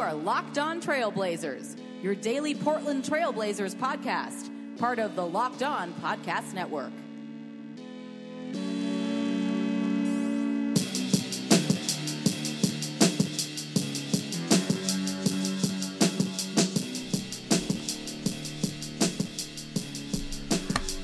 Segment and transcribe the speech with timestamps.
[0.00, 4.48] are Locked On Trailblazers, your daily Portland Trailblazers podcast,
[4.78, 6.90] part of the Locked On Podcast Network.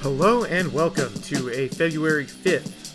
[0.01, 2.87] Hello and welcome to a February 5th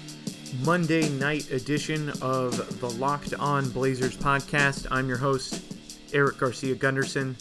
[0.65, 4.87] Monday night edition of the Locked On Blazers podcast.
[4.89, 5.70] I'm your host,
[6.13, 7.37] Eric Garcia Gunderson,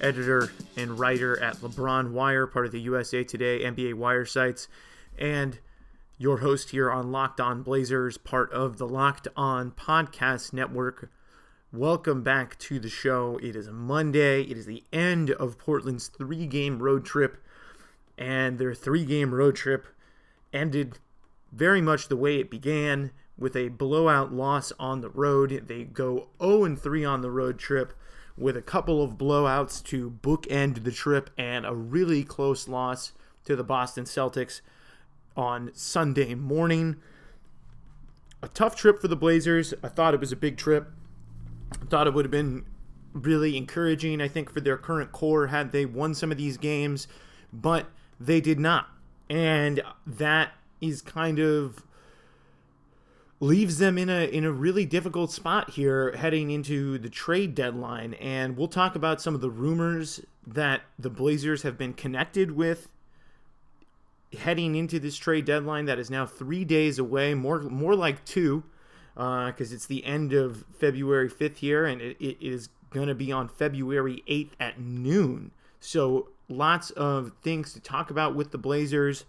[0.00, 4.68] editor and writer at LeBron Wire, part of the USA Today NBA Wire sites,
[5.18, 5.58] and
[6.16, 11.10] your host here on Locked On Blazers, part of the Locked On Podcast Network.
[11.72, 13.38] Welcome back to the show.
[13.42, 14.42] It is Monday.
[14.42, 17.36] It is the end of Portland's three game road trip
[18.20, 19.86] and their three game road trip
[20.52, 20.98] ended
[21.52, 23.10] very much the way it began
[23.40, 25.64] with a blowout loss on the road.
[25.66, 27.92] They go 0 3 on the road trip
[28.36, 33.12] with a couple of blowouts to bookend the trip and a really close loss
[33.44, 34.60] to the Boston Celtics
[35.36, 36.96] on Sunday morning.
[38.42, 39.74] A tough trip for the Blazers.
[39.82, 40.88] I thought it was a big trip.
[41.80, 42.64] I thought it would have been
[43.12, 47.08] really encouraging, I think, for their current core had they won some of these games,
[47.52, 47.86] but
[48.18, 48.88] they did not.
[49.28, 51.84] And that is kind of
[53.40, 58.14] leaves them in a in a really difficult spot here heading into the trade deadline.
[58.14, 62.88] And we'll talk about some of the rumors that the Blazers have been connected with
[64.38, 68.62] heading into this trade deadline that is now 3 days away more more like 2
[69.14, 73.14] because uh, it's the end of February 5th here and it, it is going to
[73.14, 75.50] be on February 8th at noon.
[75.80, 79.24] So lots of things to talk about with the Blazers,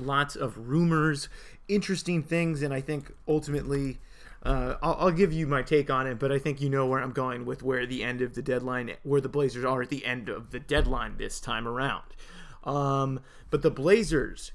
[0.00, 1.28] lots of rumors,
[1.68, 3.98] interesting things, and I think ultimately.
[4.40, 7.02] Uh, I'll, I'll, give you my take on it, but I think you know where
[7.02, 10.06] I'm going with where the end of the deadline, where the Blazers are at the
[10.06, 12.04] end of the deadline this time around.
[12.62, 13.18] Um,
[13.50, 14.52] but the Blazers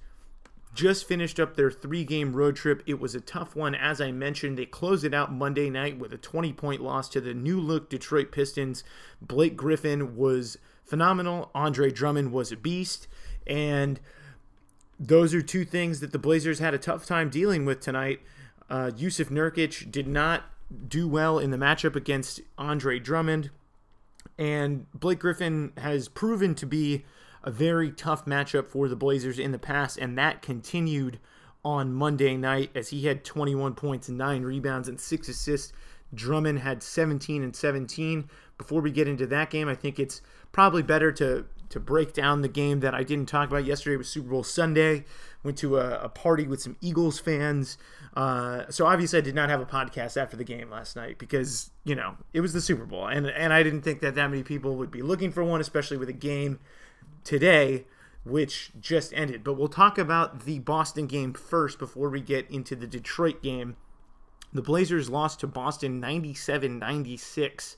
[0.73, 2.81] just finished up their three game road trip.
[2.85, 3.75] It was a tough one.
[3.75, 7.21] As I mentioned, they closed it out Monday night with a 20 point loss to
[7.21, 8.83] the new look Detroit Pistons.
[9.21, 11.51] Blake Griffin was phenomenal.
[11.53, 13.07] Andre Drummond was a beast.
[13.45, 13.99] And
[14.99, 18.21] those are two things that the Blazers had a tough time dealing with tonight.
[18.69, 20.43] Uh, Jusuf Nurkic did not
[20.87, 23.49] do well in the matchup against Andre Drummond.
[24.37, 27.05] And Blake Griffin has proven to be
[27.43, 31.19] a very tough matchup for the Blazers in the past, and that continued
[31.63, 35.73] on Monday night as he had 21 points, 9 rebounds, and 6 assists.
[36.13, 38.29] Drummond had 17 and 17.
[38.57, 40.21] Before we get into that game, I think it's
[40.51, 44.07] probably better to to break down the game that I didn't talk about yesterday was
[44.07, 45.05] Super Bowl Sunday.
[45.43, 47.77] Went to a, a party with some Eagles fans.
[48.15, 51.71] Uh, so obviously I did not have a podcast after the game last night because
[51.83, 54.43] you know it was the Super Bowl and and I didn't think that that many
[54.43, 56.59] people would be looking for one, especially with a game
[57.23, 57.85] today
[58.25, 59.43] which just ended.
[59.43, 63.75] But we'll talk about the Boston game first before we get into the Detroit game.
[64.53, 67.77] The Blazers lost to Boston 97 96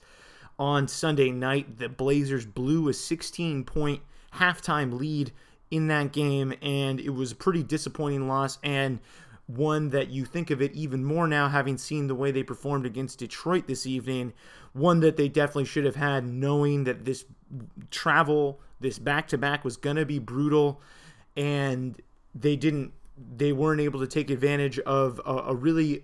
[0.58, 1.78] on Sunday night.
[1.78, 4.02] The Blazers blew a 16 point
[4.34, 5.32] halftime lead
[5.72, 9.00] in that game, and it was a pretty disappointing loss and
[9.48, 12.86] one that you think of it even more now, having seen the way they performed
[12.86, 14.34] against Detroit this evening.
[14.74, 17.26] One that they definitely should have had, knowing that this
[17.92, 20.82] travel, this back to back was going to be brutal,
[21.38, 22.02] and
[22.34, 22.92] they didn't,
[23.38, 26.04] they weren't able to take advantage of a, a really,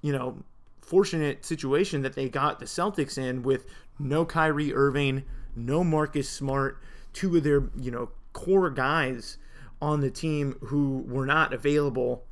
[0.00, 0.42] you know,
[0.90, 3.64] fortunate situation that they got the Celtics in with
[3.96, 5.22] no Kyrie Irving,
[5.54, 9.38] no Marcus Smart, two of their, you know, core guys
[9.80, 12.24] on the team who were not available.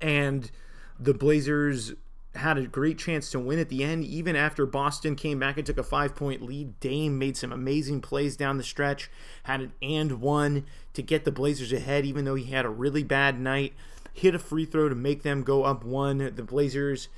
[0.00, 0.50] And
[0.98, 1.94] the Blazers
[2.34, 5.64] had a great chance to win at the end, even after Boston came back and
[5.64, 6.80] took a five point lead.
[6.80, 9.08] Dame made some amazing plays down the stretch,
[9.44, 13.04] had an and one to get the Blazers ahead, even though he had a really
[13.04, 13.74] bad night.
[14.12, 16.32] Hit a free throw to make them go up one.
[16.34, 17.08] The Blazers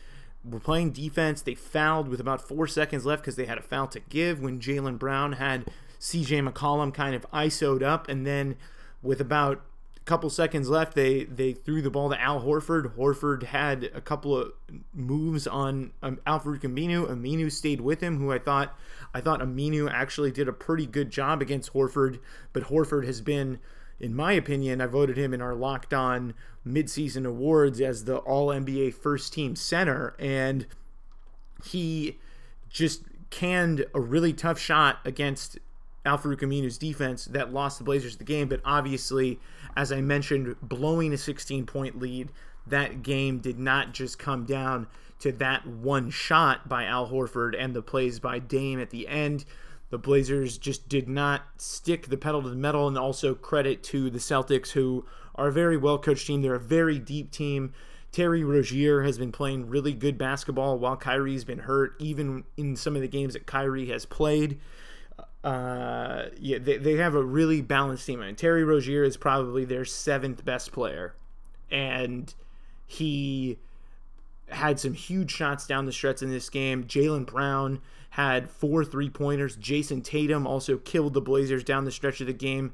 [0.45, 1.43] were playing defense.
[1.43, 4.61] They fouled with about four seconds left because they had a foul to give when
[4.61, 5.69] Jaylen Brown had
[6.01, 8.09] CJ McCollum kind of ISO'd up.
[8.09, 8.57] And then
[9.03, 9.63] with about
[9.97, 12.97] a couple seconds left, they, they threw the ball to Al Horford.
[12.97, 14.53] Horford had a couple of
[14.93, 17.09] moves on um, Al-Farouq Aminu.
[17.09, 18.77] Aminu stayed with him, who I thought
[19.15, 22.19] I thought Aminu actually did a pretty good job against Horford,
[22.53, 23.59] but Horford has been–
[24.03, 26.35] in my opinion, I voted him in our locked on
[26.67, 30.17] midseason awards as the all NBA first team center.
[30.19, 30.67] And
[31.65, 32.19] he
[32.69, 35.59] just canned a really tough shot against
[36.05, 38.49] Al-Farouq Aminu's defense that lost the Blazers the game.
[38.49, 39.39] But obviously,
[39.77, 42.31] as I mentioned, blowing a 16 point lead,
[42.67, 44.89] that game did not just come down
[45.21, 49.45] to that one shot by Al Horford and the plays by Dame at the end.
[49.93, 54.09] The Blazers just did not stick the pedal to the metal, and also credit to
[54.09, 55.05] the Celtics, who
[55.35, 56.41] are a very well coached team.
[56.41, 57.75] They're a very deep team.
[58.11, 62.97] Terry Rozier has been playing really good basketball while Kyrie's been hurt, even in some
[62.97, 64.59] of the games that Kyrie has played.
[65.45, 68.23] Uh, yeah, they, they have a really balanced team.
[68.23, 71.15] I mean, Terry Rozier is probably their seventh best player,
[71.71, 72.33] and
[72.87, 73.59] he
[74.49, 76.85] had some huge shots down the stretch in this game.
[76.85, 77.83] Jaylen Brown
[78.13, 79.57] had four three pointers.
[79.57, 82.73] Jayson Tatum also killed the Blazers down the stretch of the game.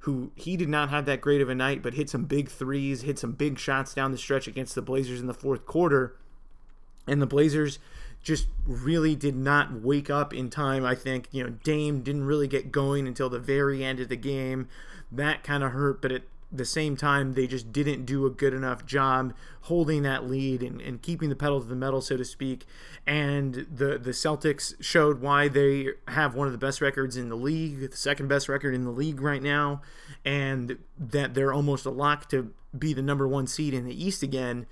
[0.00, 3.02] Who he did not have that great of a night, but hit some big threes,
[3.02, 6.16] hit some big shots down the stretch against the Blazers in the fourth quarter.
[7.06, 7.78] And the Blazers
[8.22, 10.86] just really did not wake up in time.
[10.86, 14.16] I think, you know, Dame didn't really get going until the very end of the
[14.16, 14.68] game.
[15.12, 18.54] That kind of hurt, but at the same time, they just didn't do a good
[18.54, 22.24] enough job holding that lead and, and keeping the pedal to the metal, so to
[22.24, 22.64] speak.
[23.06, 27.36] And the, the Celtics showed why they have one of the best records in the
[27.36, 29.82] league, the second best record in the league right now,
[30.24, 34.22] and that they're almost a lock to be the number one seed in the East
[34.22, 34.66] again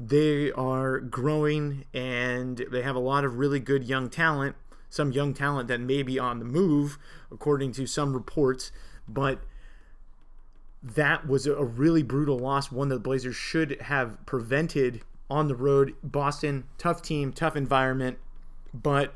[0.00, 4.56] they are growing and they have a lot of really good young talent.
[4.88, 6.98] Some young talent that may be on the move,
[7.30, 8.72] according to some reports.
[9.06, 9.40] But
[10.82, 15.54] that was a really brutal loss, one that the Blazers should have prevented on the
[15.54, 15.94] road.
[16.02, 18.18] Boston, tough team, tough environment,
[18.72, 19.14] but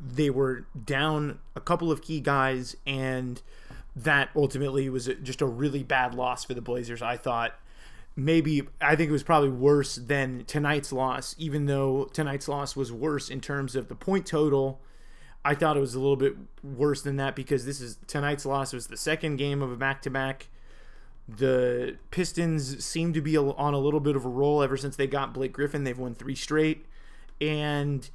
[0.00, 3.42] they were down a couple of key guys, and
[3.96, 7.54] that ultimately was just a really bad loss for the Blazers, I thought
[8.16, 12.92] maybe I think it was probably worse than tonight's loss, even though tonight's loss was
[12.92, 14.80] worse in terms of the point total.
[15.44, 18.72] I thought it was a little bit worse than that because this is tonight's loss
[18.72, 20.48] was the second game of a back to back.
[21.28, 25.06] The Pistons seem to be on a little bit of a roll ever since they
[25.06, 25.84] got Blake Griffin.
[25.84, 26.84] They've won three straight,
[27.40, 28.08] and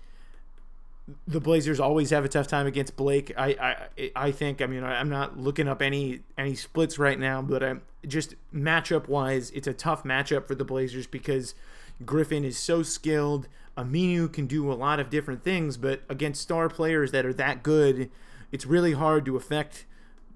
[1.28, 3.32] the Blazers always have a tough time against Blake.
[3.38, 4.62] I I, I think.
[4.62, 9.08] I mean, I'm not looking up any any splits right now, but I'm just matchup
[9.08, 11.56] wise, it's a tough matchup for the Blazers because
[12.04, 13.48] Griffin is so skilled.
[13.78, 17.62] Aminu can do a lot of different things, but against star players that are that
[17.62, 18.10] good,
[18.52, 19.86] it's really hard to affect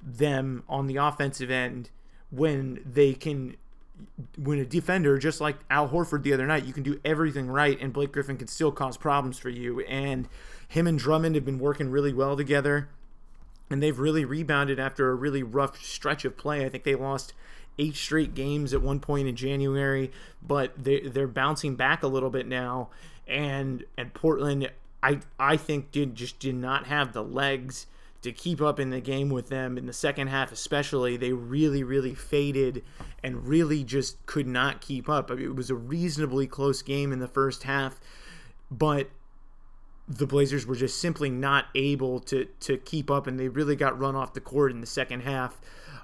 [0.01, 1.89] them on the offensive end
[2.29, 3.55] when they can
[4.37, 7.77] when a defender, just like Al Horford the other night, you can do everything right,
[7.81, 9.81] and Blake Griffin can still cause problems for you.
[9.81, 10.27] And
[10.67, 12.89] him and Drummond have been working really well together,
[13.69, 16.65] and they've really rebounded after a really rough stretch of play.
[16.65, 17.33] I think they lost
[17.79, 20.11] eight straight games at one point in January,
[20.45, 22.89] but they they're bouncing back a little bit now.
[23.27, 24.69] And and Portland,
[25.01, 27.87] I I think did just did not have the legs
[28.21, 31.15] to keep up in the game with them in the second half, especially.
[31.15, 32.83] They really, really faded
[33.23, 35.31] and really just could not keep up.
[35.31, 37.99] I mean, it was a reasonably close game in the first half,
[38.69, 39.09] but
[40.07, 43.97] the Blazers were just simply not able to to keep up, and they really got
[43.97, 45.61] run off the court in the second half.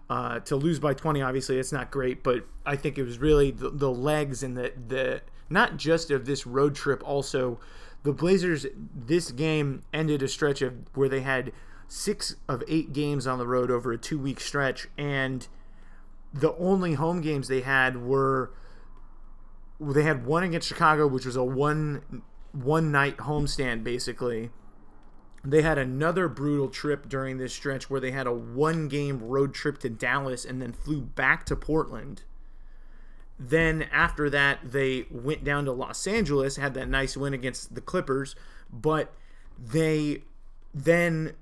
[0.08, 3.50] Uh, to lose by 20, obviously, it's not great, but I think it was really
[3.52, 7.60] the, the legs and the the not just of this road trip, also
[8.04, 8.68] the Blazers.
[8.96, 11.52] This game ended a stretch of where they had
[11.88, 15.48] six of eight games on the road over a two week stretch, and
[16.34, 18.52] the only home games they had were
[19.80, 24.52] they had one against Chicago, which was a one one night homestand basically.
[25.46, 29.54] They had another brutal trip during this stretch where they had a one game road
[29.54, 32.24] trip to Dallas and then flew back to Portland.
[33.38, 37.82] Then after that, they went down to Los Angeles, had that nice win against the
[37.82, 38.36] Clippers,
[38.72, 39.14] but
[39.58, 40.24] they
[40.74, 41.34] then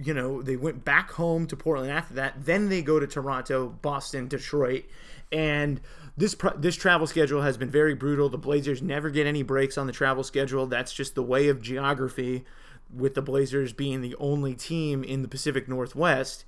[0.00, 2.44] you know, they went back home to Portland after that.
[2.44, 4.84] Then they go to Toronto, Boston, Detroit,
[5.32, 5.80] and
[6.16, 8.28] this this travel schedule has been very brutal.
[8.28, 10.66] The Blazers never get any breaks on the travel schedule.
[10.66, 12.44] That's just the way of geography,
[12.92, 16.44] with the Blazers being the only team in the Pacific Northwest.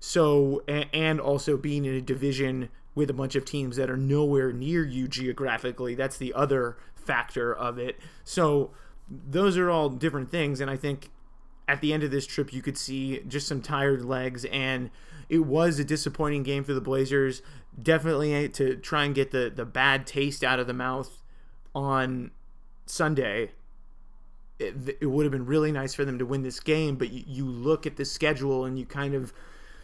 [0.00, 4.52] So, and also being in a division with a bunch of teams that are nowhere
[4.52, 5.94] near you geographically.
[5.94, 7.98] That's the other factor of it.
[8.24, 8.72] So,
[9.08, 11.10] those are all different things, and I think
[11.68, 14.90] at the end of this trip, you could see just some tired legs, and
[15.28, 17.42] it was a disappointing game for the Blazers.
[17.80, 21.22] Definitely to try and get the, the bad taste out of the mouth
[21.74, 22.30] on
[22.86, 23.52] Sunday.
[24.62, 27.24] It, it would have been really nice for them to win this game, but you,
[27.26, 29.32] you look at the schedule and you kind of,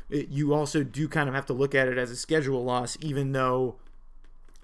[0.09, 3.33] you also do kind of have to look at it as a schedule loss, even
[3.33, 3.77] though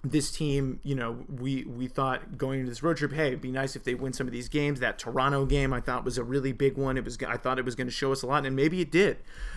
[0.07, 3.51] this team, you know, we we thought going into this road trip, hey, it'd be
[3.51, 4.81] nice if they win some of these games.
[4.81, 6.99] That Toronto game, I thought was a really big one.
[6.99, 8.91] It was, I thought it was going to show us a lot, and maybe it
[8.91, 9.17] did.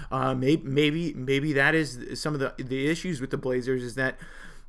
[0.10, 3.96] Uh, maybe maybe maybe that is some of the the issues with the Blazers is
[3.96, 4.18] that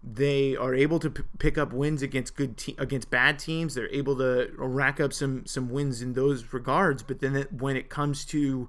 [0.03, 3.75] they are able to p- pick up wins against good te- against bad teams.
[3.75, 7.03] They're able to rack up some some wins in those regards.
[7.03, 8.69] But then when it comes to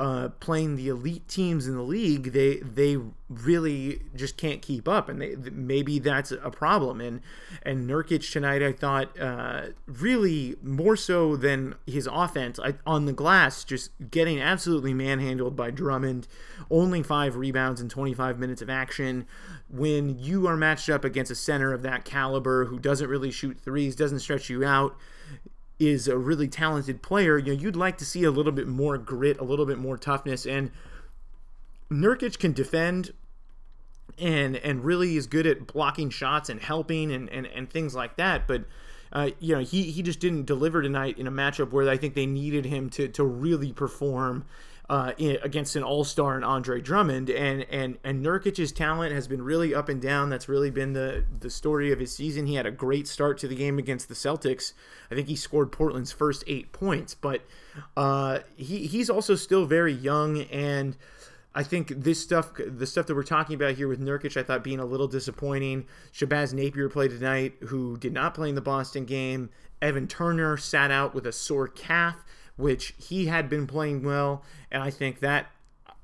[0.00, 2.98] uh, playing the elite teams in the league, they they
[3.28, 7.00] really just can't keep up, and they, maybe that's a problem.
[7.00, 7.20] And
[7.62, 13.12] and Nurkic tonight, I thought, uh, really more so than his offense I, on the
[13.12, 16.26] glass, just getting absolutely manhandled by Drummond.
[16.70, 19.26] Only five rebounds in 25 minutes of action.
[19.70, 23.60] When you are matched up against a center of that caliber who doesn't really shoot
[23.60, 24.96] threes, doesn't stretch you out
[25.78, 28.96] is a really talented player, you know, you'd like to see a little bit more
[28.96, 30.46] grit, a little bit more toughness.
[30.46, 30.70] And
[31.90, 33.12] Nurkic can defend
[34.18, 38.16] and and really is good at blocking shots and helping and, and, and things like
[38.16, 38.46] that.
[38.46, 38.64] But
[39.12, 42.14] uh, you know, he, he just didn't deliver tonight in a matchup where I think
[42.14, 44.44] they needed him to to really perform
[44.88, 49.42] uh, in, against an all-star and Andre Drummond, and and and Nurkic's talent has been
[49.42, 50.28] really up and down.
[50.28, 52.46] That's really been the the story of his season.
[52.46, 54.72] He had a great start to the game against the Celtics.
[55.10, 57.42] I think he scored Portland's first eight points, but
[57.96, 60.96] uh, he he's also still very young and.
[61.56, 64.64] I think this stuff, the stuff that we're talking about here with Nurkic, I thought
[64.64, 65.86] being a little disappointing.
[66.12, 69.50] Shabazz Napier played tonight, who did not play in the Boston game.
[69.80, 72.16] Evan Turner sat out with a sore calf
[72.56, 74.42] which he had been playing well.
[74.70, 75.46] And I think that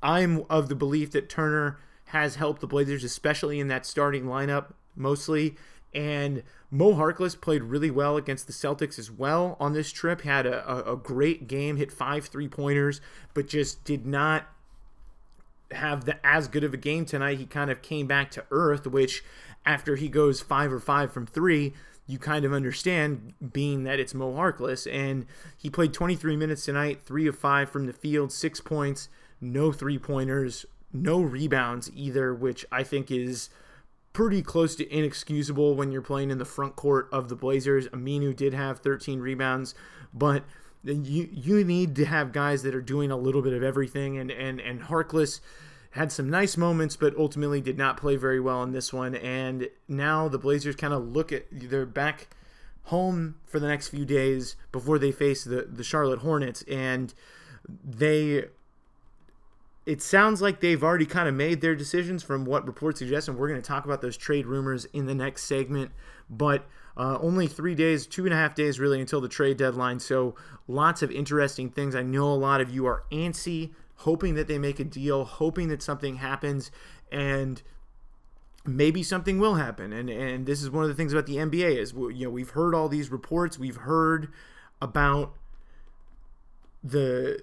[0.03, 4.73] I'm of the belief that Turner has helped the Blazers, especially in that starting lineup
[4.97, 5.57] mostly.
[5.93, 10.23] And Mo Harkless played really well against the Celtics as well on this trip.
[10.23, 13.01] Had a, a, great game, hit five three pointers,
[13.35, 14.47] but just did not
[15.73, 17.39] have the as good of a game tonight.
[17.39, 19.25] He kind of came back to earth, which
[19.67, 21.75] after he goes five or five from three,
[22.11, 24.91] you kind of understand being that it's Mo Harkless.
[24.93, 25.27] And
[25.57, 29.09] he played 23 minutes tonight, three of five from the field, six points,
[29.41, 33.51] no three pointers, no rebounds either, which I think is
[34.13, 37.87] pretty close to inexcusable when you're playing in the front court of the Blazers.
[37.89, 39.75] Aminu did have 13 rebounds,
[40.13, 40.43] but
[40.83, 44.31] you you need to have guys that are doing a little bit of everything and
[44.31, 45.41] and and Harkless
[45.91, 49.15] had some nice moments, but ultimately did not play very well in this one.
[49.15, 52.29] And now the Blazers kind of look at they're back
[52.85, 57.13] home for the next few days before they face the the Charlotte Hornets, and
[57.85, 58.45] they.
[59.87, 63.37] It sounds like they've already kind of made their decisions from what reports suggest, and
[63.37, 65.91] we're going to talk about those trade rumors in the next segment.
[66.29, 66.67] But
[66.97, 69.99] uh, only three days, two and a half days really until the trade deadline.
[69.99, 70.37] So
[70.69, 71.97] lots of interesting things.
[71.97, 73.71] I know a lot of you are antsy
[74.01, 76.71] hoping that they make a deal, hoping that something happens,
[77.13, 77.63] and
[78.65, 79.93] maybe something will happen.
[79.93, 82.51] And and this is one of the things about the NBA is you know we've
[82.51, 84.29] heard all these reports, we've heard
[84.81, 85.35] about
[86.83, 87.43] the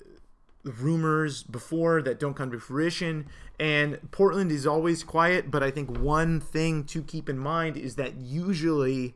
[0.64, 3.28] rumors before that don't come to fruition.
[3.60, 7.96] And Portland is always quiet but I think one thing to keep in mind is
[7.96, 9.16] that usually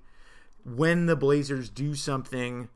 [0.63, 2.69] when the Blazers do something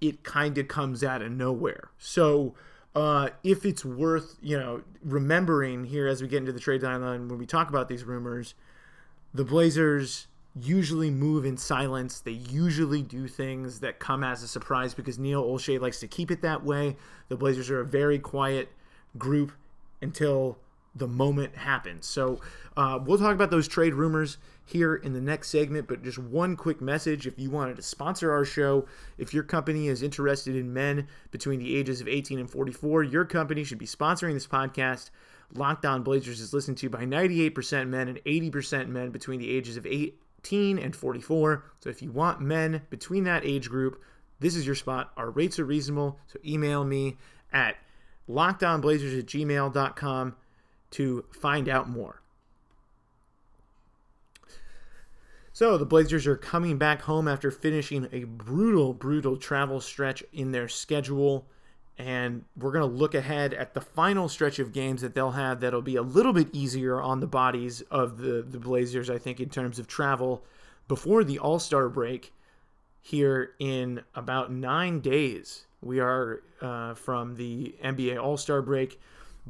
[0.00, 1.90] it kind of comes out of nowhere.
[1.98, 2.54] So
[2.94, 7.28] uh, if it's worth you know remembering here as we get into the trade deadline
[7.28, 8.54] when we talk about these rumors,
[9.32, 10.26] the Blazers
[10.58, 12.20] usually move in silence.
[12.20, 16.30] They usually do things that come as a surprise because Neil Olshey likes to keep
[16.30, 16.96] it that way.
[17.28, 18.70] The Blazers are a very quiet
[19.16, 19.52] group
[20.02, 20.58] until
[20.94, 22.06] the moment happens.
[22.06, 22.40] So
[22.76, 25.88] uh, we'll talk about those trade rumors here in the next segment.
[25.88, 28.86] But just one quick message if you wanted to sponsor our show,
[29.18, 33.24] if your company is interested in men between the ages of 18 and 44, your
[33.24, 35.10] company should be sponsoring this podcast.
[35.54, 39.76] Locked On Blazers is listened to by 98% men and 80% men between the ages
[39.76, 41.64] of 18 and 44.
[41.80, 44.00] So if you want men between that age group,
[44.38, 45.12] this is your spot.
[45.16, 46.18] Our rates are reasonable.
[46.28, 47.18] So email me
[47.52, 47.76] at
[48.28, 50.36] lockdownblazers at gmail.com
[50.92, 52.20] to find out more.
[55.52, 60.52] So the Blazers are coming back home after finishing a brutal, brutal travel stretch in
[60.52, 61.46] their schedule.
[61.98, 65.60] And we're going to look ahead at the final stretch of games that they'll have
[65.60, 69.38] that'll be a little bit easier on the bodies of the, the Blazers, I think,
[69.38, 70.42] in terms of travel
[70.88, 72.32] before the All Star break
[73.02, 75.66] here in about nine days.
[75.82, 78.98] We are uh, from the NBA All Star break.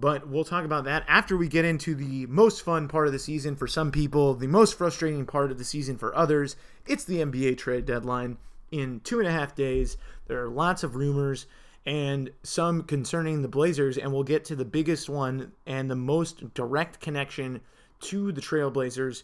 [0.01, 3.19] But we'll talk about that after we get into the most fun part of the
[3.19, 6.57] season for some people, the most frustrating part of the season for others.
[6.87, 8.39] It's the NBA trade deadline
[8.71, 9.99] in two and a half days.
[10.27, 11.47] There are lots of rumors
[11.85, 16.55] and some concerning the Blazers, and we'll get to the biggest one and the most
[16.55, 17.61] direct connection
[18.01, 19.23] to the Trailblazers.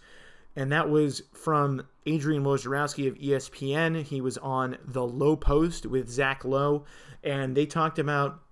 [0.57, 4.03] And that was from Adrian Wojnarowski of ESPN.
[4.03, 6.85] He was on The Low Post with Zach Lowe,
[7.23, 8.43] and they talked about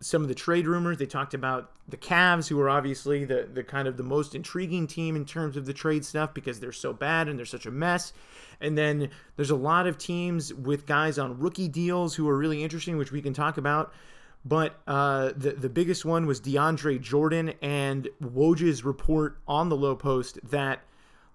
[0.00, 0.96] some of the trade rumors.
[0.98, 4.86] They talked about the Cavs, who are obviously the the kind of the most intriguing
[4.86, 7.70] team in terms of the trade stuff because they're so bad and they're such a
[7.70, 8.12] mess.
[8.60, 12.62] And then there's a lot of teams with guys on rookie deals who are really
[12.62, 13.92] interesting, which we can talk about.
[14.44, 19.94] But uh, the the biggest one was DeAndre Jordan and Woj's report on the low
[19.94, 20.80] post that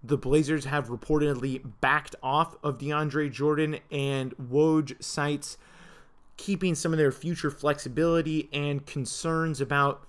[0.03, 5.57] the Blazers have reportedly backed off of DeAndre Jordan, and Woj cites
[6.37, 10.05] keeping some of their future flexibility and concerns about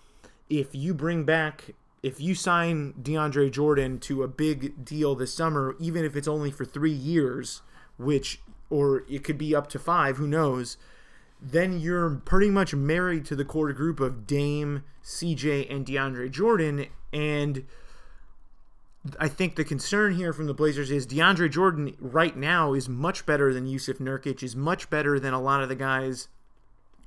[0.49, 5.75] if you bring back if you sign DeAndre Jordan to a big deal this summer,
[5.81, 7.63] even if it's only for three years,
[7.99, 8.41] which
[8.71, 10.77] or it could be up to five, who knows,
[11.41, 16.87] then you're pretty much married to the core group of Dame, CJ, and DeAndre Jordan.
[17.13, 17.67] And
[19.21, 23.27] I think the concern here from the Blazers is DeAndre Jordan right now is much
[23.27, 26.29] better than Jusuf Nurkic, is much better than a lot of the guys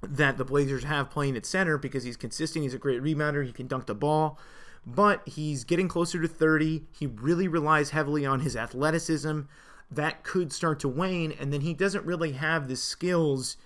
[0.02, 2.64] that the Blazers have playing at center because he's consistent.
[2.64, 3.46] He's a great rebounder.
[3.46, 4.40] He can dunk the ball,
[4.86, 6.84] but he's getting closer to 30.
[6.98, 9.42] He really relies heavily on his athleticism.
[9.92, 13.58] That could start to wane, and then he doesn't really have the skills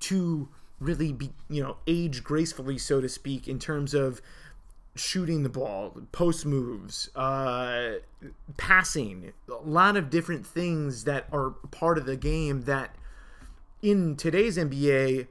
[0.00, 0.48] to
[0.80, 4.20] really be, you know, age gracefully, so to speak, in terms of
[4.98, 7.94] shooting the ball, post moves, uh,
[8.56, 12.94] passing, a lot of different things that are part of the game that
[13.82, 15.28] in today's NBA,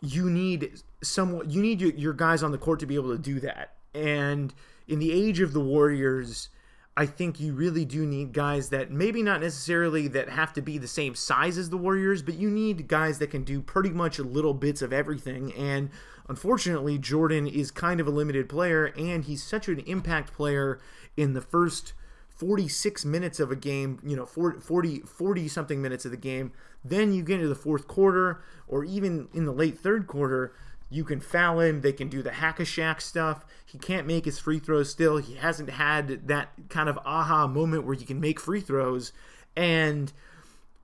[0.00, 3.40] you need someone, you need your guys on the court to be able to do
[3.40, 3.74] that.
[3.94, 4.52] And
[4.86, 6.50] in the age of the Warriors,
[6.96, 10.78] I think you really do need guys that maybe not necessarily that have to be
[10.78, 14.18] the same size as the Warriors, but you need guys that can do pretty much
[14.18, 15.52] little bits of everything.
[15.54, 15.90] And
[16.28, 20.80] unfortunately, Jordan is kind of a limited player, and he's such an impact player
[21.16, 21.92] in the first
[22.28, 26.52] 46 minutes of a game, you know, 40, 40 something minutes of the game.
[26.84, 30.52] Then you get into the fourth quarter, or even in the late third quarter,
[30.90, 31.80] you can foul him.
[31.80, 33.44] They can do the hack a Shaq stuff.
[33.64, 35.16] He can't make his free throws still.
[35.16, 39.12] He hasn't had that kind of aha moment where he can make free throws.
[39.56, 40.12] And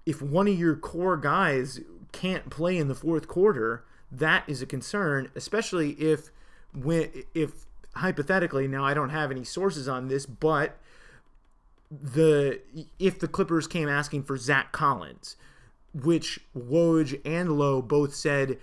[0.06, 1.80] if one of your core guys
[2.12, 6.30] can't play in the fourth quarter, that is a concern, especially if
[6.74, 10.78] when if hypothetically now I don't have any sources on this, but
[11.90, 12.60] the
[12.98, 15.36] if the Clippers came asking for Zach Collins,
[15.94, 18.58] which Woj and Lowe both said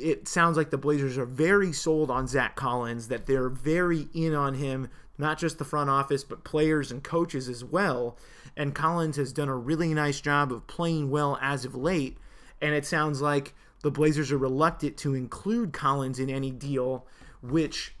[0.00, 4.34] it sounds like the Blazers are very sold on Zach Collins, that they're very in
[4.34, 8.16] on him, not just the front office, but players and coaches as well.
[8.56, 12.16] And Collins has done a really nice job of playing well as of late.
[12.60, 13.54] And it sounds like
[13.86, 17.06] the Blazers are reluctant to include Collins in any deal,
[17.40, 17.94] which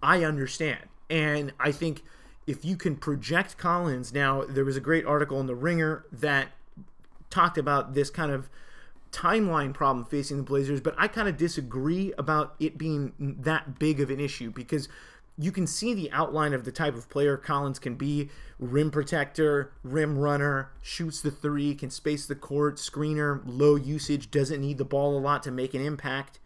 [0.00, 0.78] I understand.
[1.10, 2.04] And I think
[2.46, 6.52] if you can project Collins, now there was a great article in The Ringer that
[7.30, 8.48] talked about this kind of
[9.10, 14.00] timeline problem facing the Blazers, but I kind of disagree about it being that big
[14.00, 14.88] of an issue because
[15.42, 19.72] you can see the outline of the type of player Collins can be rim protector,
[19.82, 24.84] rim runner, shoots the three, can space the court, screener, low usage, doesn't need the
[24.84, 26.38] ball a lot to make an impact.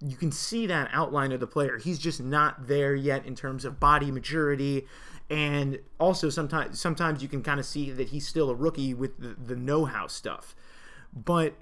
[0.00, 1.78] You can see that outline of the player.
[1.78, 4.86] He's just not there yet in terms of body maturity.
[5.28, 9.20] And also sometimes sometimes you can kind of see that he's still a rookie with
[9.20, 10.56] the, the know-how stuff.
[11.12, 11.54] But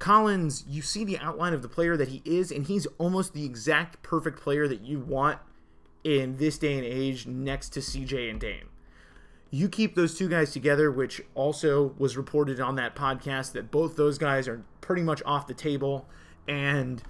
[0.00, 3.44] Collins, you see the outline of the player that he is, and he's almost the
[3.44, 5.38] exact perfect player that you want
[6.02, 8.70] in this day and age next to CJ and Dame.
[9.50, 13.96] You keep those two guys together, which also was reported on that podcast that both
[13.96, 16.08] those guys are pretty much off the table.
[16.48, 17.02] And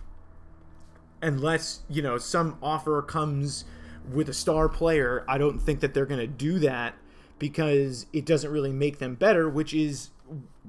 [1.22, 3.66] unless, you know, some offer comes
[4.10, 6.96] with a star player, I don't think that they're going to do that
[7.38, 10.10] because it doesn't really make them better, which is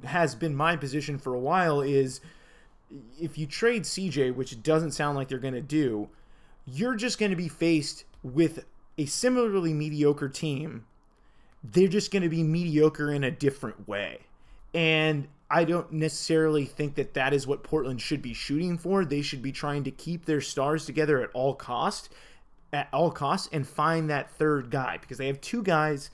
[0.05, 2.21] has been my position for a while is
[3.19, 6.09] if you trade CJ, which doesn't sound like they're going to do,
[6.65, 8.65] you're just going to be faced with
[8.97, 10.85] a similarly mediocre team.
[11.63, 14.19] They're just going to be mediocre in a different way.
[14.73, 19.03] And I don't necessarily think that that is what Portland should be shooting for.
[19.03, 22.09] They should be trying to keep their stars together at all cost,
[22.71, 26.09] at all costs, and find that third guy because they have two guys.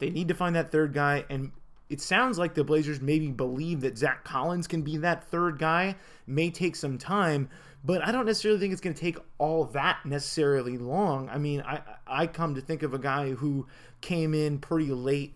[0.00, 1.52] They need to find that third guy, and
[1.90, 5.96] it sounds like the Blazers maybe believe that Zach Collins can be that third guy.
[6.26, 7.50] May take some time,
[7.84, 11.28] but I don't necessarily think it's going to take all that necessarily long.
[11.28, 13.66] I mean, I I come to think of a guy who
[14.00, 15.34] came in pretty late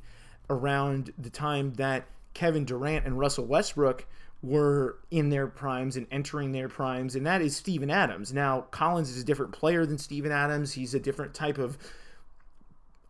[0.48, 4.06] around the time that Kevin Durant and Russell Westbrook
[4.42, 8.32] were in their primes and entering their primes, and that is Steven Adams.
[8.32, 10.72] Now, Collins is a different player than Steven Adams.
[10.72, 11.78] He's a different type of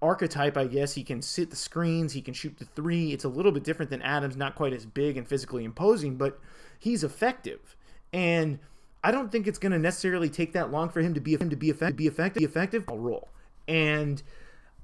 [0.04, 0.94] archetype, I guess.
[0.94, 3.12] He can sit the screens, he can shoot the three.
[3.12, 6.38] It's a little bit different than Adams, not quite as big and physically imposing, but
[6.78, 7.76] he's effective.
[8.12, 8.58] And
[9.02, 11.50] I don't think it's going to necessarily take that long for him to be him
[11.50, 13.28] to be effective, be effective, be effective role.
[13.66, 14.22] And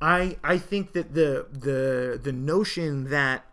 [0.01, 3.45] I I think that the the the notion that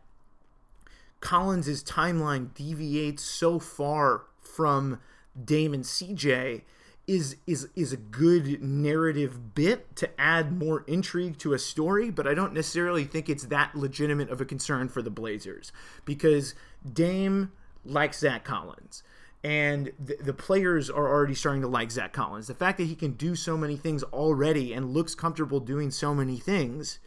[1.19, 4.99] Collins's timeline deviates so far from
[5.41, 6.63] Dame and CJ
[7.07, 12.27] is is is a good narrative bit to add more intrigue to a story, but
[12.27, 15.71] I don't necessarily think it's that legitimate of a concern for the Blazers
[16.03, 16.53] because
[16.91, 17.53] Dame
[17.85, 19.03] likes Zach Collins.
[19.43, 22.47] And the, the players are already starting to like Zach Collins.
[22.47, 26.13] The fact that he can do so many things already and looks comfortable doing so
[26.13, 26.99] many things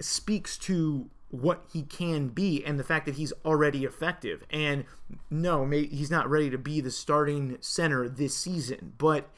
[0.00, 4.44] speaks to what he can be and the fact that he's already effective.
[4.50, 4.84] And
[5.30, 9.28] no, he's not ready to be the starting center this season, but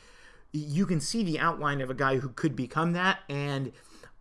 [0.53, 3.21] you can see the outline of a guy who could become that.
[3.29, 3.73] And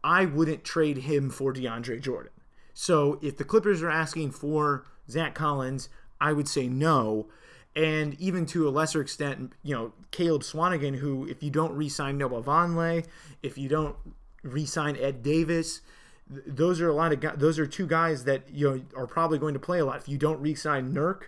[0.03, 2.32] I wouldn't trade him for DeAndre Jordan.
[2.73, 5.89] So if the Clippers are asking for Zach Collins,
[6.21, 7.27] I would say no.
[7.75, 11.89] And even to a lesser extent, you know, Caleb Swanigan, who, if you don't re
[11.89, 13.06] sign Noah Vonleh,
[13.43, 13.95] if you don't
[14.43, 15.82] re sign Ed Davis,
[16.29, 17.35] those are a lot of guys.
[17.37, 19.97] Those are two guys that you know are probably going to play a lot.
[19.97, 21.23] If you don't re-sign Nurk,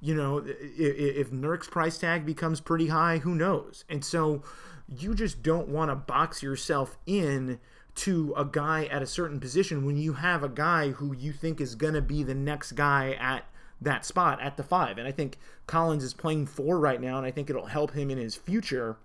[0.00, 3.84] you know if, if Nurk's price tag becomes pretty high, who knows?
[3.88, 4.42] And so
[4.88, 7.58] you just don't want to box yourself in
[7.96, 11.60] to a guy at a certain position when you have a guy who you think
[11.60, 13.46] is going to be the next guy at
[13.80, 14.98] that spot at the five.
[14.98, 18.10] And I think Collins is playing four right now, and I think it'll help him
[18.10, 18.96] in his future.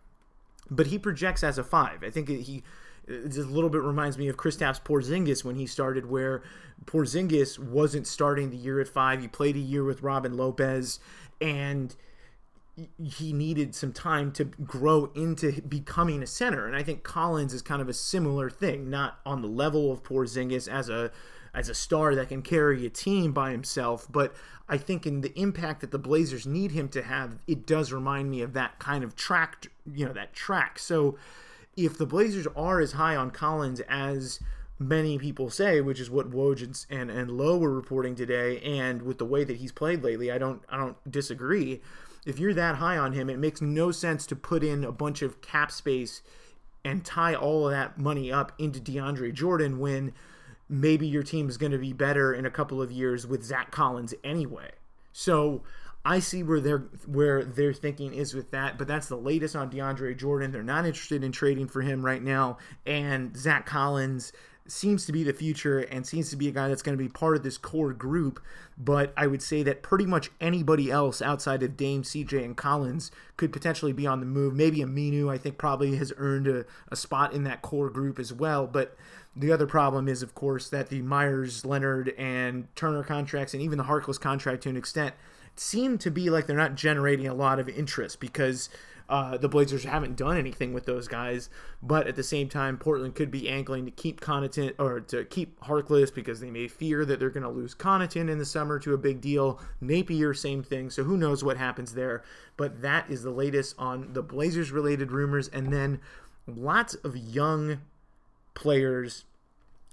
[0.72, 2.04] But he projects as a five.
[2.04, 2.64] I think he
[3.10, 6.44] it a little bit reminds me of Kristaps Porzingis when he started, where
[6.86, 9.22] Porzingis wasn't starting the year at five.
[9.22, 11.00] He played a year with Robin Lopez,
[11.42, 11.96] and
[13.04, 16.66] he needed some time to grow into becoming a center.
[16.66, 20.04] And I think Collins is kind of a similar thing, not on the level of
[20.04, 21.12] Porzingis as a
[21.54, 24.36] as a star that can carry a team by himself, but
[24.68, 28.30] I think in the impact that the Blazers need him to have, it does remind
[28.30, 30.78] me of that kind of track, you know, that track.
[30.78, 31.18] So
[31.76, 34.40] if the Blazers are as high on Collins as
[34.80, 39.18] many people say, which is what Woj and, and, Lowe were reporting today, and with
[39.18, 41.82] the way that he's played lately, I don't I don't disagree.
[42.26, 45.22] If you're that high on him, it makes no sense to put in a bunch
[45.22, 46.22] of cap space
[46.84, 50.14] and tie all of that money up into DeAndre Jordan when
[50.70, 53.72] maybe your team is going to be better in a couple of years with Zach
[53.72, 54.72] Collins anyway.
[55.12, 55.64] So
[56.06, 59.70] I see where their where their thinking is with that, but that's the latest on
[59.70, 60.52] DeAndre Jordan.
[60.52, 64.32] They're not interested in trading for him right now, and Zach Collins
[64.72, 67.10] seems to be the future and seems to be a guy that's going to be
[67.10, 68.40] part of this core group.
[68.78, 73.12] But I would say that pretty much anybody else outside of Dame, CJ, and Collins
[73.38, 74.54] could potentially be on the move.
[74.56, 78.32] Maybe Aminu, I think, probably has earned a, a spot in that core group as
[78.32, 78.68] well.
[78.68, 78.96] But
[79.36, 83.78] the other problem is, of course, that the Meyers, Leonard, and Turner contracts, and even
[83.78, 85.16] the Harkless contract to an extent,
[85.60, 88.70] seem to be like they're not generating a lot of interest because
[89.10, 91.50] uh, the Blazers haven't done anything with those guys.
[91.82, 95.60] But at the same time, Portland could be angling to keep Connaughton or to keep
[95.62, 98.94] Harkless because they may fear that they're going to lose Connaughton in the summer to
[98.94, 99.60] a big deal.
[99.82, 100.90] Napier, same thing.
[100.90, 102.24] So who knows what happens there?
[102.56, 105.50] But that is the latest on the Blazers related rumors.
[105.50, 106.00] And then
[106.48, 107.82] lots of young
[108.54, 109.26] players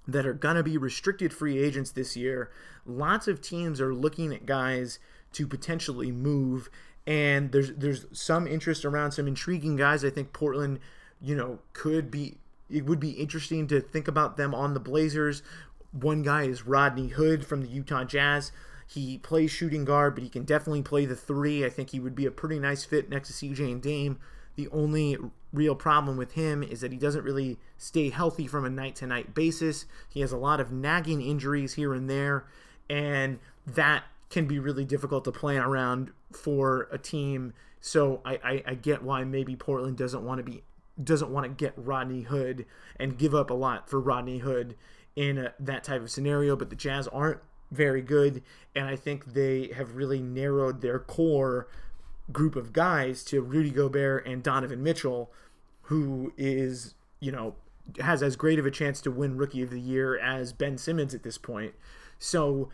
[0.07, 2.53] that are going to be restricted free agents this year.
[2.85, 5.01] Lots of teams are looking at guys
[5.37, 6.71] to potentially move.
[7.07, 10.05] And there's there's some interest around some intriguing guys.
[10.05, 10.81] I think Portland,
[11.21, 15.43] you know, could be it would be interesting to think about them on the Blazers.
[15.93, 18.51] One guy is Rodney Hood from the Utah Jazz.
[18.89, 21.65] He plays shooting guard, but he can definitely play the three.
[21.65, 24.19] I think he would be a pretty nice fit next to CJ and Dame.
[24.57, 25.17] The only
[25.53, 29.07] real problem with him is that he doesn't really stay healthy from a night to
[29.07, 29.87] night basis.
[30.09, 32.45] He has a lot of nagging injuries here and there,
[32.89, 37.53] and that can be really difficult to plan around for a team.
[37.81, 40.63] So I, I, I get why maybe Portland doesn't want to be
[41.03, 42.65] doesn't want to get Rodney Hood
[42.99, 44.77] and give up a lot for Rodney Hood
[45.15, 46.57] in a, that type of scenario.
[46.57, 48.43] But the Jazz aren't very good,
[48.75, 51.69] and I think they have really narrowed their core
[52.33, 55.31] group of guys to Rudy Gobert and Donovan Mitchell,
[55.83, 57.55] who is you know
[58.01, 61.15] has as great of a chance to win Rookie of the Year as Ben Simmons
[61.15, 61.75] at this point.
[62.19, 62.71] So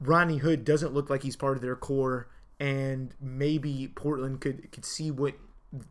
[0.00, 2.28] Rodney Hood doesn't look like he's part of their core,
[2.60, 5.34] and maybe Portland could could see what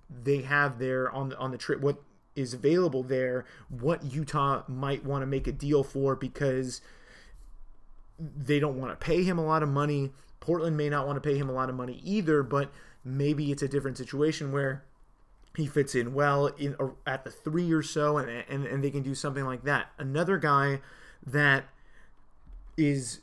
[0.09, 2.01] they have there on the on the trip, what
[2.35, 6.81] is available there, what Utah might want to make a deal for because
[8.19, 10.11] they don't want to pay him a lot of money.
[10.39, 12.71] Portland may not want to pay him a lot of money either, but
[13.03, 14.83] maybe it's a different situation where
[15.55, 18.91] he fits in well in uh, at the three or so, and, and and they
[18.91, 19.87] can do something like that.
[19.97, 20.81] Another guy
[21.25, 21.65] that
[22.77, 23.21] is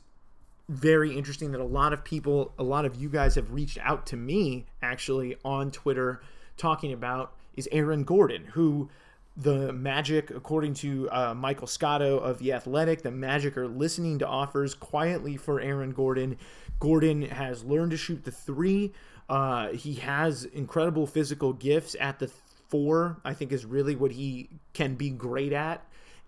[0.69, 4.05] very interesting that a lot of people, a lot of you guys have reached out
[4.07, 6.21] to me actually on Twitter
[6.57, 8.89] talking about is Aaron Gordon, who
[9.35, 14.27] the Magic, according to uh, Michael Scotto of The Athletic, the Magic are listening to
[14.27, 16.37] offers quietly for Aaron Gordon.
[16.79, 18.93] Gordon has learned to shoot the three.
[19.29, 22.29] Uh, he has incredible physical gifts at the
[22.69, 25.83] four, I think, is really what he can be great at.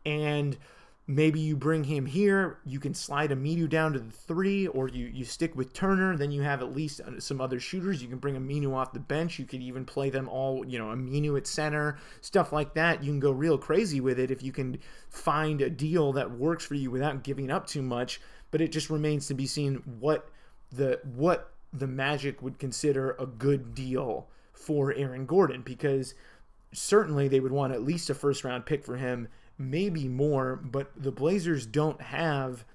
[0.06, 0.58] And
[1.08, 5.06] maybe you bring him here you can slide Aminu down to the three or you,
[5.06, 8.02] you stick with turner then you have at least uh, some other shooters.
[8.02, 9.38] You can bring Aminu off the bench.
[9.38, 13.04] You could even play them all you know Aminu at center stuff like that.
[13.04, 16.66] You can go real crazy with it if you can find a deal that works
[16.66, 18.20] for you without giving up too much
[18.52, 20.30] but it just remains to be seen what
[20.72, 26.14] the what the magic would consider a good deal for aaron gordon because
[26.72, 30.92] certainly they would want at least a first round pick for him maybe more, but
[30.96, 32.66] the Blazers don't have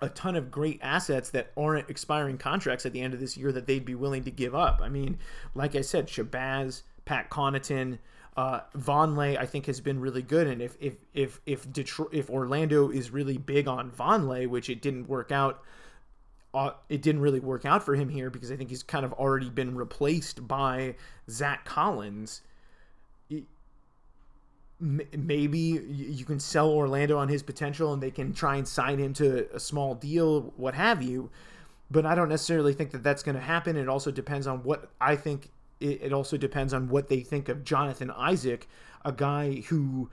[0.00, 3.50] a ton of great assets that aren't expiring contracts at the end of this year
[3.52, 4.80] that they'd be willing to give up.
[4.82, 5.18] I mean,
[5.54, 7.98] like I said, Shabazz, Pat Connaughton,
[8.36, 12.30] uh, Vonleh, I think has been really good, and if if if if Detroit, if
[12.30, 15.64] Orlando is really big on Vonleh, which it didn't work out,
[16.54, 19.12] uh, it didn't really work out for him here because I think he's kind of
[19.14, 20.94] already been replaced by
[21.28, 22.42] Zach Collins
[24.80, 29.12] maybe you can sell Orlando on his potential and they can try and sign him
[29.14, 31.30] to a small deal, what have you.
[31.90, 33.76] But I don't necessarily think that that's going to happen.
[33.76, 35.50] It also depends on what I think.
[35.80, 38.68] It also depends on what they think of Jonathan Isaac,
[39.04, 40.10] a guy who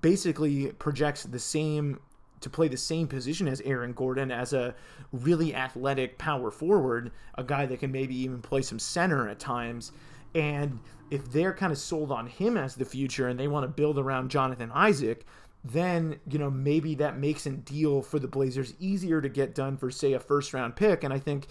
[0.00, 2.00] basically projects the same
[2.40, 4.74] to play the same position as Aaron Gordon as a
[5.12, 9.92] really athletic power forward, a guy that can maybe even play some center at times.
[10.34, 10.80] And
[11.12, 13.98] if they're kind of sold on him as the future and they want to build
[13.98, 15.26] around Jonathan Isaac,
[15.62, 19.76] then you know maybe that makes a deal for the Blazers easier to get done
[19.76, 21.04] for say a first round pick.
[21.04, 21.48] And I think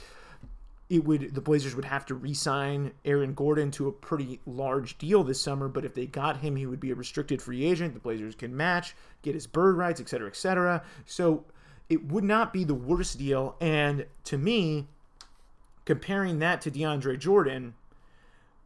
[0.90, 5.24] it would the Blazers would have to re-sign Aaron Gordon to a pretty large deal
[5.24, 5.68] this summer.
[5.68, 7.94] But if they got him, he would be a restricted free agent.
[7.94, 10.82] The Blazers can match, get his bird rights, etc., etc.
[11.06, 11.46] So
[11.88, 13.56] it would not be the worst deal.
[13.62, 14.88] And to me,
[15.86, 17.76] comparing that to DeAndre Jordan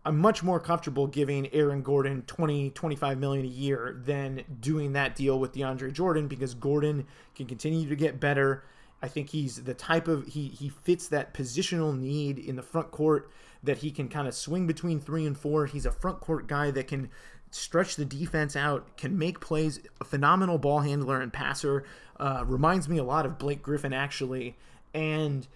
[0.06, 5.16] I'm much more comfortable giving Aaron Gordon 20, 25 million a year than doing that
[5.16, 8.64] deal with DeAndre Jordan because Gordon can continue to get better.
[9.02, 12.92] I think he's the type of he he fits that positional need in the front
[12.92, 13.32] court
[13.64, 15.66] that he can kind of swing between three and four.
[15.66, 17.10] He's a front court guy that can
[17.50, 21.84] stretch the defense out, can make plays, a phenomenal ball handler and passer.
[22.20, 24.56] Uh, reminds me a lot of Blake Griffin actually,
[24.94, 25.48] and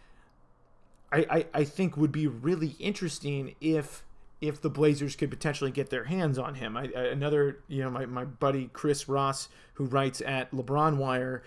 [1.11, 4.03] I, I I think would be really interesting if
[4.41, 6.77] if the Blazers could potentially get their hands on him.
[6.77, 11.43] I, I, another, you know, my, my buddy Chris Ross, who writes at LeBron Wire,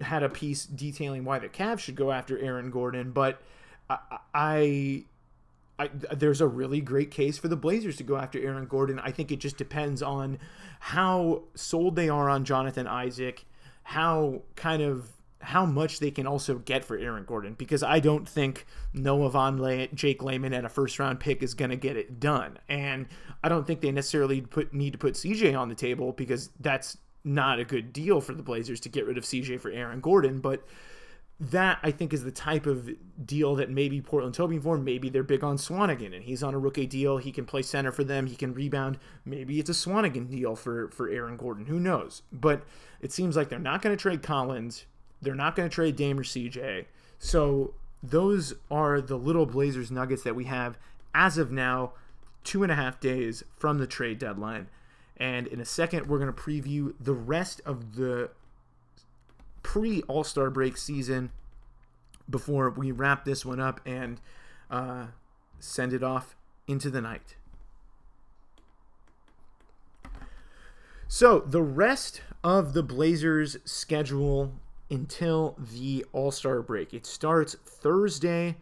[0.00, 3.40] had a piece detailing why the Cavs should go after Aaron Gordon, but
[3.88, 3.98] I,
[4.32, 5.04] I,
[5.78, 9.00] I, there's a really great case for the Blazers to go after Aaron Gordon.
[9.00, 10.38] I think it just depends on
[10.80, 13.44] how sold they are on Jonathan Isaac,
[13.82, 15.10] how kind of
[15.44, 19.92] how much they can also get for Aaron Gordon because I don't think Noah Vonleh,
[19.94, 22.58] Jake Layman, and a first round pick is going to get it done.
[22.68, 23.06] And
[23.42, 26.96] I don't think they necessarily put need to put CJ on the table because that's
[27.24, 30.40] not a good deal for the Blazers to get rid of CJ for Aaron Gordon.
[30.40, 30.66] But
[31.40, 32.88] that I think is the type of
[33.26, 34.78] deal that maybe Portland's hoping for.
[34.78, 37.18] Maybe they're big on Swanigan and he's on a rookie deal.
[37.18, 38.26] He can play center for them.
[38.26, 38.98] He can rebound.
[39.24, 41.66] Maybe it's a Swanigan deal for for Aaron Gordon.
[41.66, 42.22] Who knows?
[42.32, 42.62] But
[43.00, 44.86] it seems like they're not going to trade Collins
[45.22, 46.86] they're not going to trade Dame or CJ.
[47.18, 50.78] So those are the little Blazers nuggets that we have
[51.14, 51.92] as of now,
[52.42, 54.68] two and a half days from the trade deadline.
[55.16, 58.30] And in a second, we're going to preview the rest of the
[59.62, 61.30] pre All Star break season
[62.28, 64.20] before we wrap this one up and
[64.70, 65.06] uh,
[65.60, 67.36] send it off into the night.
[71.06, 74.52] So, the rest of the Blazers' schedule
[74.90, 76.94] until the All Star break.
[76.94, 78.56] It starts Thursday,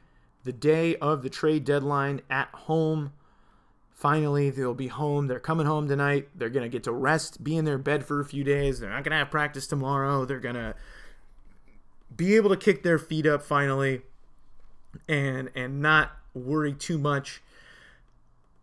[0.45, 3.13] the day of the trade deadline at home.
[3.91, 5.29] Finally, they'll be home.
[5.29, 6.29] They're coming home tonight.
[6.35, 8.81] They're going to get to rest, be in their bed for a few days.
[8.81, 10.25] They're not going to have practice tomorrow.
[10.25, 10.75] They're going to
[12.15, 14.03] be able to kick their feet up finally
[15.09, 17.43] and and not worry too much.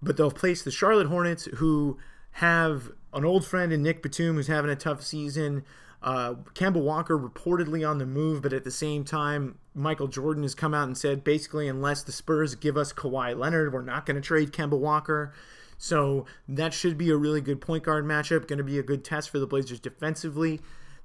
[0.01, 1.97] But they'll place the Charlotte Hornets who
[2.33, 5.63] have an old friend in Nick Batum who's having a tough season.
[6.01, 10.55] Uh, Kemba Walker reportedly on the move, but at the same time, Michael Jordan has
[10.55, 14.15] come out and said basically, unless the Spurs give us Kawhi Leonard, we're not going
[14.15, 15.33] to trade Kemba Walker.
[15.77, 18.47] So that should be a really good point guard matchup.
[18.47, 20.61] Going to be a good test for the Blazers defensively.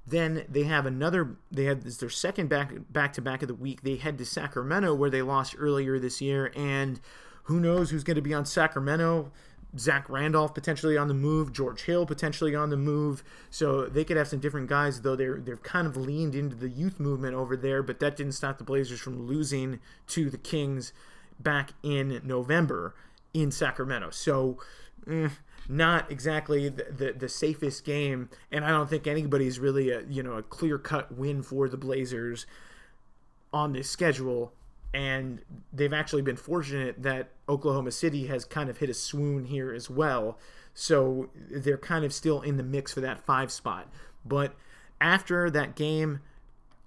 [0.07, 1.37] Then they have another.
[1.49, 3.81] They had this their second back back to back of the week.
[3.81, 6.99] They head to Sacramento where they lost earlier this year, and
[7.43, 9.31] who knows who's going to be on Sacramento?
[9.77, 13.23] Zach Randolph potentially on the move, George Hill potentially on the move.
[13.49, 16.69] So they could have some different guys, though they're they've kind of leaned into the
[16.69, 20.93] youth movement over there, but that didn't stop the Blazers from losing to the Kings
[21.39, 22.95] back in November
[23.33, 24.09] in Sacramento.
[24.11, 24.57] So
[25.09, 25.29] eh,
[25.67, 30.23] not exactly the, the, the safest game, and I don't think anybody's really a you
[30.23, 32.45] know a clear cut win for the Blazers
[33.53, 34.53] on this schedule
[34.93, 35.41] and
[35.73, 39.89] they've actually been fortunate that Oklahoma City has kind of hit a swoon here as
[39.89, 40.37] well.
[40.73, 43.89] So they're kind of still in the mix for that five spot.
[44.25, 44.55] But
[45.01, 46.19] after that game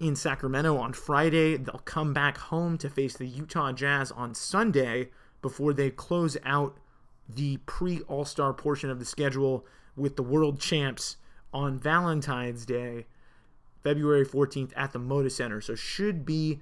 [0.01, 5.11] in Sacramento on Friday, they'll come back home to face the Utah Jazz on Sunday
[5.43, 6.79] before they close out
[7.29, 11.17] the pre All Star portion of the schedule with the world champs
[11.53, 13.07] on Valentine's Day,
[13.83, 15.61] February 14th at the Moda Center.
[15.61, 16.61] So should be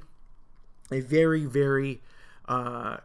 [0.90, 2.03] a very, very
[2.49, 2.99] uh,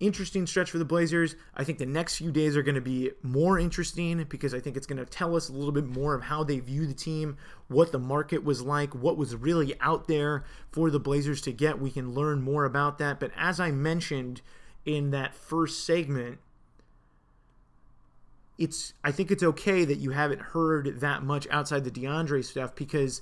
[0.00, 1.36] interesting stretch for the Blazers.
[1.54, 4.76] I think the next few days are going to be more interesting because I think
[4.76, 7.36] it's going to tell us a little bit more of how they view the team,
[7.68, 11.80] what the market was like, what was really out there for the Blazers to get.
[11.80, 13.20] We can learn more about that.
[13.20, 14.42] But as I mentioned
[14.84, 16.38] in that first segment,
[18.58, 22.74] it's I think it's okay that you haven't heard that much outside the DeAndre stuff
[22.76, 23.20] because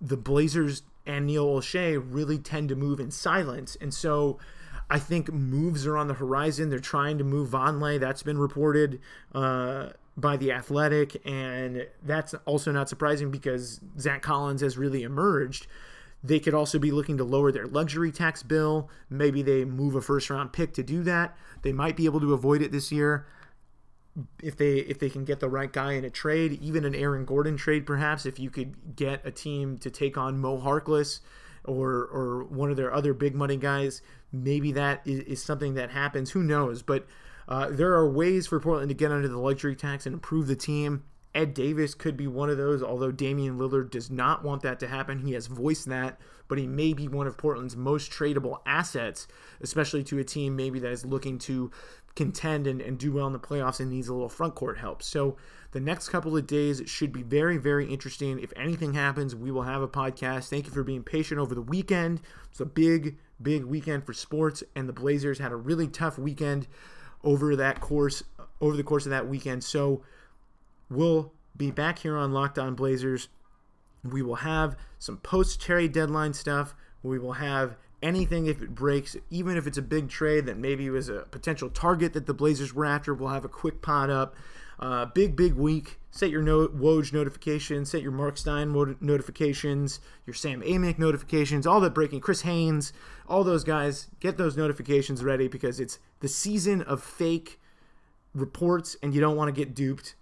[0.00, 3.76] the Blazers and Neil Olshey really tend to move in silence.
[3.80, 4.38] And so
[4.90, 6.70] I think moves are on the horizon.
[6.70, 7.98] They're trying to move Vonleh.
[7.98, 9.00] That's been reported
[9.34, 11.20] uh, by The Athletic.
[11.26, 15.66] And that's also not surprising because Zach Collins has really emerged.
[16.24, 18.88] They could also be looking to lower their luxury tax bill.
[19.10, 21.36] Maybe they move a first round pick to do that.
[21.62, 23.26] They might be able to avoid it this year
[24.42, 27.24] if they if they can get the right guy in a trade, even an Aaron
[27.24, 31.20] Gordon trade, perhaps if you could get a team to take on Mo Harkless
[31.64, 35.90] or or one of their other big money guys, maybe that is, is something that
[35.90, 36.30] happens.
[36.32, 36.82] Who knows?
[36.82, 37.06] But
[37.48, 40.56] uh, there are ways for Portland to get under the luxury tax and improve the
[40.56, 41.04] team.
[41.34, 44.86] Ed Davis could be one of those, although Damian Lillard does not want that to
[44.86, 45.20] happen.
[45.20, 49.26] He has voiced that, but he may be one of Portland's most tradable assets,
[49.62, 51.70] especially to a team maybe that is looking to
[52.14, 55.02] contend and, and do well in the playoffs and needs a little front court help.
[55.02, 55.36] So
[55.72, 58.38] the next couple of days should be very, very interesting.
[58.38, 60.48] If anything happens, we will have a podcast.
[60.48, 62.20] Thank you for being patient over the weekend.
[62.50, 66.68] It's a big, big weekend for sports, and the Blazers had a really tough weekend
[67.24, 68.22] over that course,
[68.60, 69.64] over the course of that weekend.
[69.64, 70.02] So
[70.90, 73.28] we'll be back here on Locked On Blazers.
[74.04, 76.74] We will have some post trade deadline stuff.
[77.02, 80.88] We will have anything if it breaks, even if it's a big trade that maybe
[80.90, 84.34] was a potential target that the Blazers were after, we'll have a quick pot up.
[84.78, 86.00] Uh, big, big week.
[86.10, 91.80] Set your no- Woj notifications, set your Mark Stein notifications, your Sam Amick notifications, all
[91.80, 92.20] that breaking.
[92.20, 92.92] Chris Haynes,
[93.28, 97.60] all those guys, get those notifications ready because it's the season of fake
[98.34, 100.16] reports and you don't want to get duped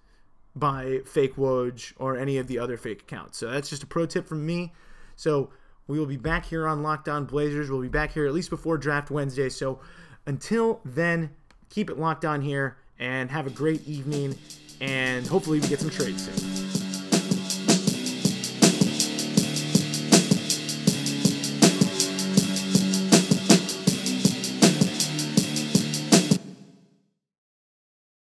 [0.55, 3.39] by fake Woj or any of the other fake accounts.
[3.39, 4.73] So that's just a pro tip from me.
[5.17, 5.51] So
[5.91, 7.69] we will be back here on Locked On Blazers.
[7.69, 9.49] We'll be back here at least before Draft Wednesday.
[9.49, 9.81] So
[10.25, 11.31] until then,
[11.69, 14.39] keep it locked on here and have a great evening.
[14.81, 16.70] And hopefully, we get some trades soon.